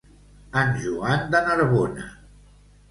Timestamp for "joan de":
0.85-1.43